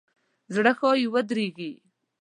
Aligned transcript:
زړه 0.53 0.71
ښایي 0.79 1.05
ودریږي. 1.13 1.71